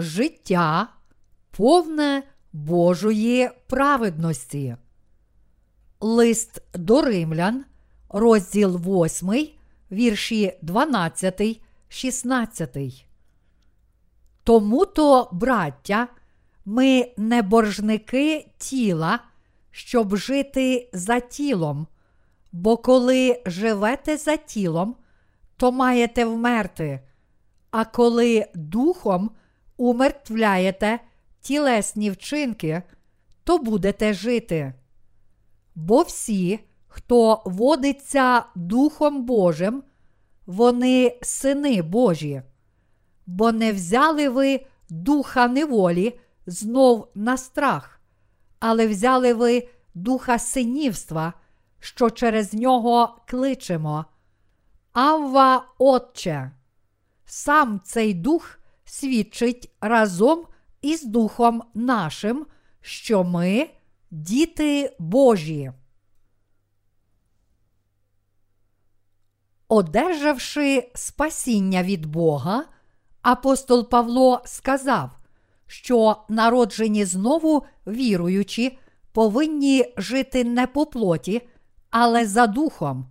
[0.00, 0.88] життя
[1.50, 4.76] повне Божої праведності.
[6.00, 7.64] Лист до римлян,
[8.08, 9.48] розділ 8,
[9.92, 13.06] вірші 12, 16.
[14.44, 16.08] Тому то, браття,
[16.64, 19.18] ми не боржники тіла,
[19.70, 21.86] щоб жити за тілом,
[22.52, 24.96] бо коли живете за тілом,
[25.56, 27.00] то маєте вмерти,
[27.70, 29.30] а коли духом
[29.80, 31.00] умертвляєте
[31.40, 32.82] тілесні вчинки,
[33.44, 34.74] то будете жити.
[35.74, 39.82] Бо всі, хто водиться Духом Божим,
[40.46, 42.42] вони сини Божі,
[43.26, 48.00] бо не взяли ви духа неволі знов на страх,
[48.58, 51.32] але взяли ви духа синівства,
[51.78, 54.04] що через нього кличемо.
[54.92, 56.50] Авва, Отче!
[57.24, 58.59] Сам цей дух
[58.90, 60.46] свідчить разом
[60.82, 62.46] із Духом нашим,
[62.80, 63.70] що ми
[64.10, 65.72] діти Божі.
[69.68, 72.64] Одержавши спасіння від Бога,
[73.22, 75.10] апостол Павло сказав,
[75.66, 78.78] що народжені знову віруючі
[79.12, 81.48] повинні жити не по плоті,
[81.90, 83.06] але за духом.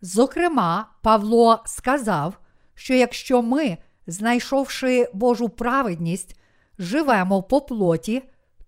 [0.00, 2.38] Зокрема, Павло сказав,
[2.74, 3.78] що якщо ми,
[4.10, 6.40] знайшовши Божу праведність,
[6.78, 8.22] живемо по плоті,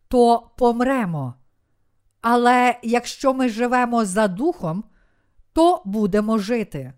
[0.09, 1.35] то помремо.
[2.21, 4.85] Але якщо ми живемо за духом,
[5.53, 6.93] то будемо жити.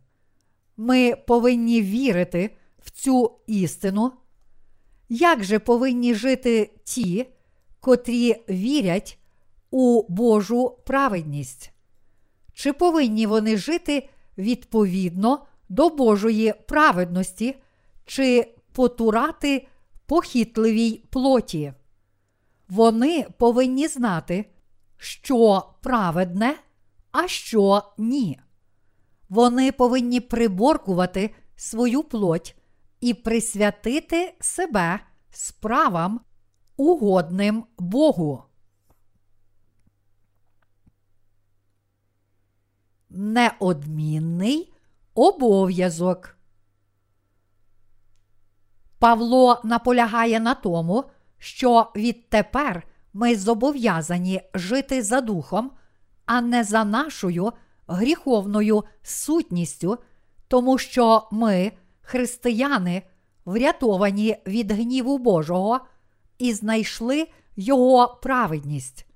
[0.77, 4.13] Ми повинні вірити в цю істину.
[5.09, 7.27] Як же повинні жити ті,
[7.81, 9.19] котрі вірять
[9.71, 11.71] у Божу праведність?
[12.53, 17.57] Чи повинні вони жити відповідно до Божої праведності,
[18.05, 19.69] чи потурати
[20.07, 21.73] похитливій плоті?
[22.69, 24.51] Вони повинні знати,
[24.97, 26.57] що праведне,
[27.13, 28.41] а що ні.
[29.29, 32.57] Вони повинні приборкувати свою плоть
[33.01, 35.01] і присвятити себе
[35.31, 36.21] справам,
[36.77, 38.45] угодним Богу.
[43.11, 44.73] Неодмінний
[45.15, 46.34] обов'язок.
[49.05, 51.05] Павло наполягає на тому,
[51.39, 52.83] що відтепер
[53.13, 55.71] ми зобов'язані жити за духом,
[56.27, 57.53] а не за нашою
[57.87, 59.99] гріховною сутністю,
[60.49, 63.03] тому що ми, християни,
[63.45, 65.81] врятовані від гніву Божого
[66.39, 69.07] і знайшли Його праведність.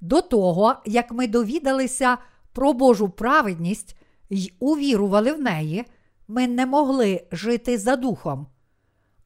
[0.00, 2.18] До того, як ми довідалися
[2.52, 3.96] про Божу праведність
[4.30, 5.84] й увірували в неї,
[6.28, 8.46] ми не могли жити за духом.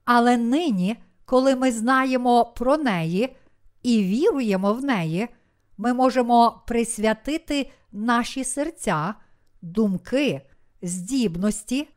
[0.05, 3.37] Але нині, коли ми знаємо про неї
[3.83, 5.29] і віруємо в неї,
[5.79, 9.15] ми можемо присвятити наші серця,
[9.63, 10.41] думки,
[10.83, 11.89] здібності,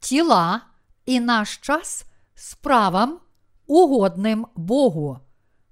[0.00, 0.60] тіла
[1.06, 2.04] і наш час
[2.34, 3.18] справам,
[3.66, 5.18] угодним Богу.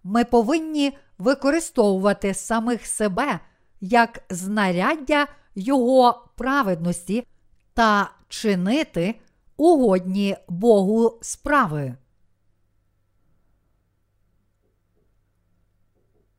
[0.04, 3.40] Ми повинні використовувати самих себе
[3.80, 7.26] як знаряддя Його праведності
[7.74, 9.14] та чинити
[9.58, 11.94] угодні Богу справи.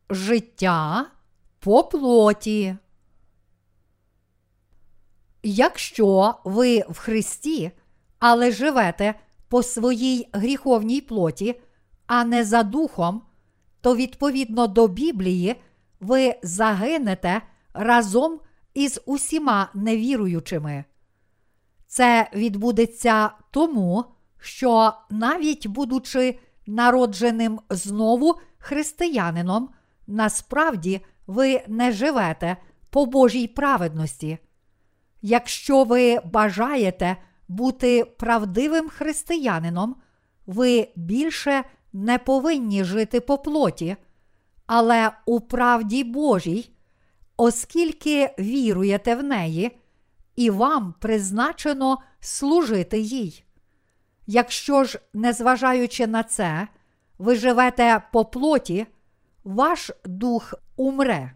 [0.10, 1.06] Життя
[1.60, 2.76] по плоті.
[5.44, 7.72] Якщо ви в Христі,
[8.20, 9.16] але живете
[9.48, 11.62] по своїй гріховній плоті,
[12.08, 13.22] а не за духом,
[13.82, 15.56] то відповідно до Біблії
[16.00, 17.42] ви загинете
[17.74, 18.40] разом
[18.74, 20.86] із усіма невіруючими.
[21.90, 24.06] Це відбудеться тому,
[24.40, 29.70] що навіть будучи народженим знову християнином,
[30.08, 32.58] насправді ви не живете
[32.90, 34.38] по Божій праведності.
[35.22, 37.18] Якщо ви бажаєте
[37.48, 39.96] бути правдивим християнином,
[40.46, 43.96] ви більше не повинні жити по плоті,
[44.66, 46.70] але у правді Божій,
[47.38, 49.80] оскільки віруєте в неї,
[50.40, 53.44] і вам призначено служити їй.
[54.28, 56.68] Якщо ж, незважаючи на це,
[57.18, 58.88] ви живете по плоті,
[59.44, 61.34] ваш дух умре.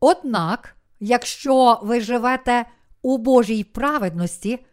[0.00, 2.66] Однак, якщо ви живете
[3.02, 4.66] у Божій праведності,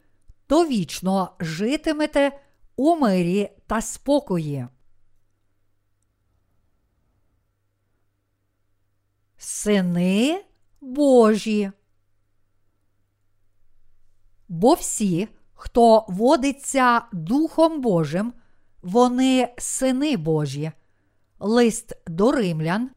[0.48, 2.40] то вічно житимете
[2.76, 4.68] у мирі та спокої.
[9.38, 10.44] Сини
[10.82, 11.72] Божі.
[14.50, 18.34] Бо всі, хто водиться Духом Божим,
[18.82, 20.72] вони сини Божі.
[21.40, 22.90] Лист до римлян,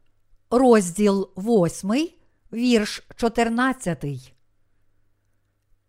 [0.49, 2.09] розділ 8,
[2.53, 4.05] вірш 14.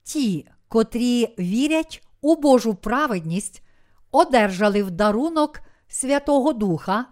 [0.02, 3.62] Ті, котрі вірять у Божу праведність,
[4.10, 7.06] одержали в дарунок Святого Духа,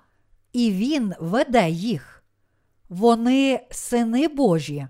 [0.52, 2.24] і Він веде їх.
[2.88, 4.88] Вони сини Божі,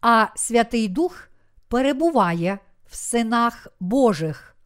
[0.00, 1.28] а Святий Дух
[1.68, 4.56] перебуває в синах Божих.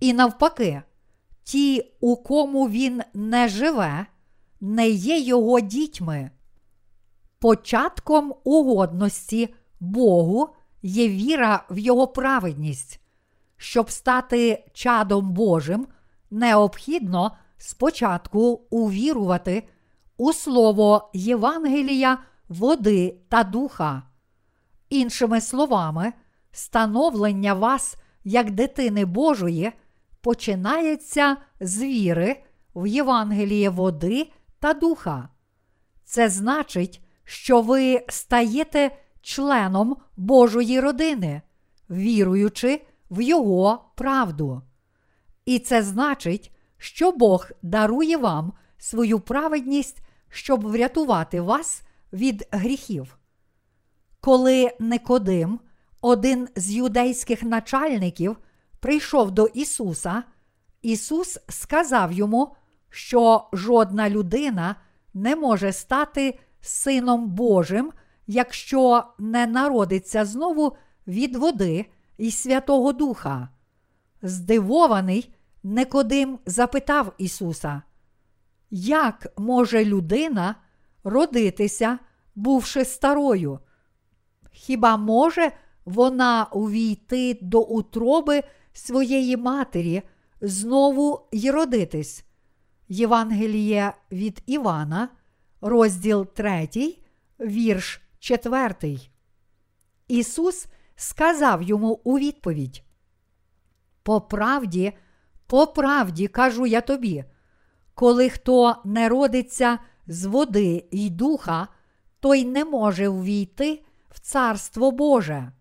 [0.00, 0.82] І навпаки,
[1.42, 4.06] ті, у кому він не живе,
[4.60, 6.30] не є його дітьми.
[7.38, 10.48] Початком угодності Богу
[10.82, 13.00] є віра в Його праведність.
[13.56, 15.86] Щоб стати чадом Божим,
[16.30, 19.68] необхідно спочатку увірувати
[20.16, 24.02] у слово Євангелія, води та духа.
[24.88, 26.12] Іншими словами,
[26.54, 29.72] становлення вас як дитини Божої
[30.20, 32.42] починається з віри
[32.74, 35.28] в Євангеліє води та духа.
[36.04, 41.42] Це значить, що ви стаєте членом Божої родини,
[41.90, 44.62] віруючи в Його правду.
[45.44, 53.18] І це значить, що Бог дарує вам свою праведність, щоб врятувати вас від гріхів.
[54.20, 55.60] Коли Никодим,
[56.04, 58.36] один з юдейських начальників,
[58.80, 60.22] прийшов до Ісуса,
[60.82, 62.56] Ісус сказав йому,
[62.90, 64.76] що жодна людина
[65.14, 67.92] не може стати Сином Божим,
[68.26, 71.86] якщо не народиться знову від води
[72.18, 73.48] і Святого Духа.
[74.22, 77.82] Здивований, Никодим запитав Ісуса,
[78.70, 80.54] як може людина
[81.04, 81.98] родитися,
[82.34, 83.58] бувши старою?
[84.50, 85.52] Хіба може
[85.84, 88.42] вона увійти до утроби
[88.72, 90.02] своєї матері,
[90.40, 92.24] знову й родитись?
[92.88, 95.08] Євангеліє від Івана,
[95.60, 96.68] розділ 3,
[97.40, 98.98] вірш 4.
[100.08, 100.66] Ісус
[100.96, 102.84] сказав йому у відповідь:
[104.02, 104.92] По правді,
[105.46, 107.24] по правді кажу я тобі,
[107.94, 111.68] коли хто не родиться з води й духа,
[112.20, 115.52] той не може ввійти в Царство Боже.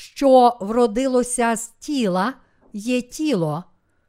[0.00, 2.34] Що вродилося з тіла,
[2.72, 3.64] є тіло,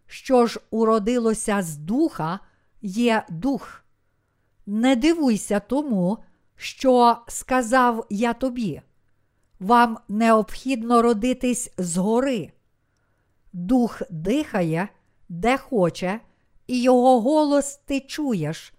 [0.06, 2.40] що ж уродилося з духа,
[2.82, 3.84] є дух.
[4.66, 6.18] Не дивуйся тому,
[6.56, 8.82] що сказав я тобі.
[9.60, 12.52] Вам необхідно родитись згори.
[13.54, 14.88] Дух дихає,
[15.30, 16.20] де хоче,
[16.68, 18.74] і його голос ти чуєш,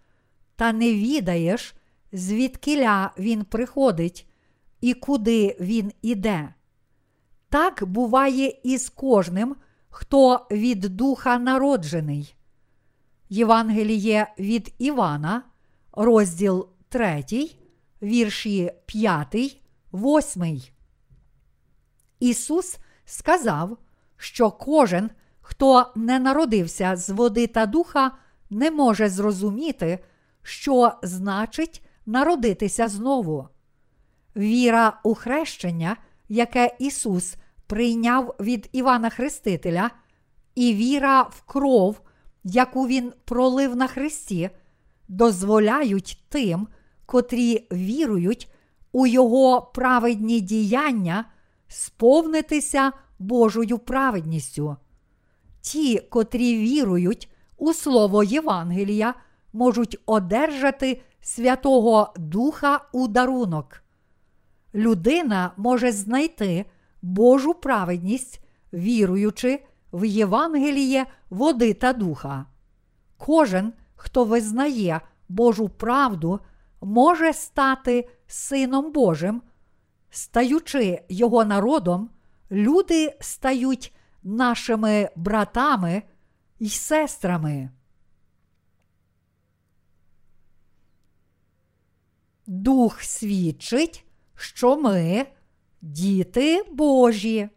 [0.56, 1.74] та не відаєш,
[2.12, 4.26] звідкиля він приходить
[4.80, 6.54] і куди він іде.
[7.52, 9.56] Так буває і з кожним,
[9.90, 12.34] хто від духа народжений.
[13.28, 15.42] Євангеліє від Івана,
[15.92, 17.24] розділ 3,
[18.02, 19.62] вірші 5,
[19.92, 20.62] 8.
[22.20, 23.78] Ісус сказав,
[24.16, 25.10] що кожен,
[25.40, 28.12] хто не народився з води та духа,
[28.50, 29.98] не може зрозуміти,
[30.42, 33.48] що значить народитися знову.
[34.36, 35.96] Віра у хрещення,
[36.28, 39.90] яке Ісус прийняв від Івана Хрестителя,
[40.54, 42.00] і віра в кров,
[42.44, 44.50] яку Він пролив на Христі,
[45.08, 46.68] дозволяють тим,
[47.06, 48.52] котрі вірують
[48.92, 51.24] у Його праведні діяння,
[51.68, 54.76] сповнитися Божою праведністю.
[55.60, 59.14] Ті, котрі вірують у Слово Євангелія,
[59.52, 63.82] можуть одержати Святого Духа у дарунок.
[64.74, 66.64] Людина може знайти
[67.02, 68.40] Божу праведність,
[68.72, 72.46] віруючи в Євангеліє води та духа.
[73.16, 76.40] Кожен, хто визнає Божу правду,
[76.80, 79.42] може стати Сином Божим,
[80.10, 82.10] стаючи Його народом,
[82.50, 86.02] люди стають нашими братами
[86.60, 87.70] й сестрами.
[92.46, 94.04] Дух свідчить,
[94.34, 95.26] що ми
[95.82, 97.48] діти Божі.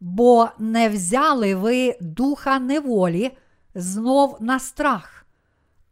[0.00, 3.36] Бо не взяли ви духа неволі
[3.74, 5.26] знов на страх,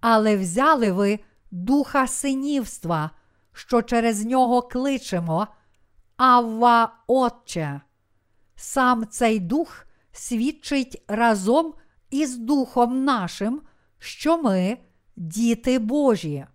[0.00, 1.18] але взяли ви
[1.50, 3.10] духа синівства,
[3.52, 5.46] що через нього кличемо,
[6.16, 7.80] Авва Отче.
[8.56, 11.74] Сам цей дух свідчить разом
[12.10, 13.62] із Духом нашим,
[13.98, 14.78] що ми
[15.16, 16.46] діти Божі.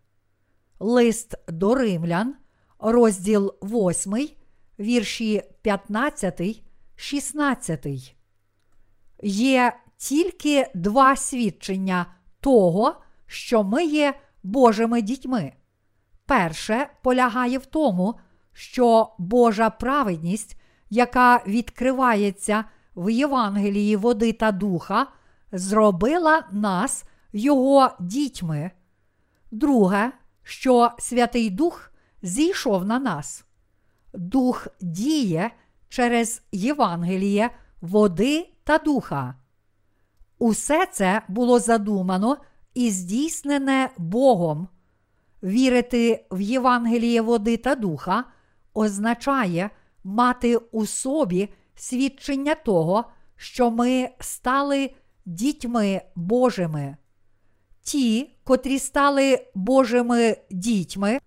[0.80, 2.36] Лист до римлян,
[2.82, 4.30] розділ 8,
[4.80, 6.62] вірші 15,
[6.96, 8.16] 16.
[9.24, 12.06] є тільки два свідчення
[12.40, 12.96] того,
[13.26, 15.54] що ми є Божими дітьми.
[16.26, 18.20] Перше полягає в тому,
[18.54, 20.58] що Божа праведність,
[20.90, 25.08] яка відкривається в Євангелії води та духа,
[25.52, 28.72] зробила нас Його дітьми.
[29.52, 30.12] Друге,
[30.44, 31.91] що Святий Дух
[32.22, 33.46] зійшов на нас.
[34.14, 35.52] Дух діє
[35.90, 37.50] через Євангеліє
[37.82, 39.36] води та духа.
[40.40, 42.38] Усе це було задумано
[42.74, 44.68] і здійснене Богом.
[45.44, 48.24] Вірити в Євангеліє води та духа
[48.74, 49.70] означає
[50.04, 54.92] мати у собі свідчення того, що ми стали
[55.26, 56.98] дітьми Божими.
[57.84, 61.20] Ті, котрі стали Божими дітьми,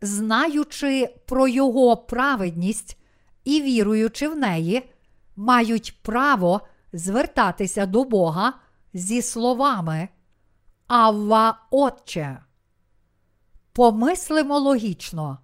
[0.00, 2.98] знаючи про Його праведність
[3.44, 4.90] і віруючи в неї,
[5.36, 6.60] мають право
[6.92, 8.52] звертатися до Бога
[8.94, 10.08] зі словами
[10.86, 12.42] Авва Отче.
[13.72, 15.38] Помислимо логічно,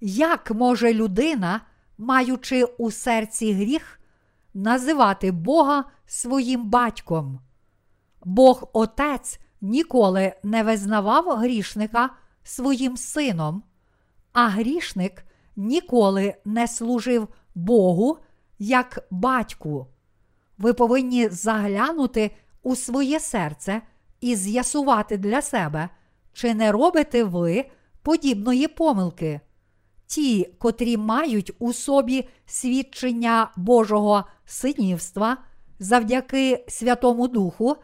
[0.00, 1.60] як може людина,
[1.98, 4.00] маючи у серці гріх,
[4.54, 7.40] називати Бога своїм батьком?
[8.24, 12.10] Бог Отець ніколи не визнавав грішника
[12.42, 13.62] своїм сином,
[14.36, 15.24] а грішник
[15.56, 18.18] ніколи не служив Богу
[18.58, 19.86] як батьку.
[20.58, 22.30] Ви повинні заглянути
[22.62, 23.82] у своє серце
[24.20, 25.88] і з'ясувати для себе,
[26.32, 27.64] чи не робите ви
[28.02, 29.40] подібної помилки.
[30.06, 35.36] Ті, котрі мають у собі свідчення Божого синівства
[35.78, 37.76] завдяки Святому Духу,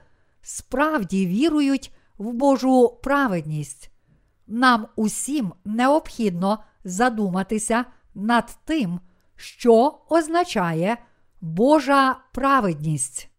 [0.42, 3.91] справді вірують в Божу праведність.
[4.46, 7.84] Нам усім необхідно задуматися
[8.14, 9.00] над тим,
[9.36, 10.96] що означає
[11.40, 13.31] Божа праведність.